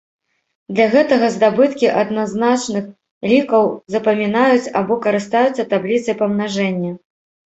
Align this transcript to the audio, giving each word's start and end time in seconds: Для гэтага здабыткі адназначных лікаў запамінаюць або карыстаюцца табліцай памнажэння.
Для 0.77 0.85
гэтага 0.93 1.27
здабыткі 1.33 1.87
адназначных 2.03 2.87
лікаў 3.33 3.63
запамінаюць 3.95 4.71
або 4.81 4.93
карыстаюцца 5.05 5.67
табліцай 5.75 6.17
памнажэння. 6.23 6.91